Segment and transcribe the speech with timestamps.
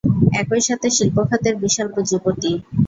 [0.41, 2.51] একইসাথে শিল্পখাতের বিশাল পুঁজিপতি।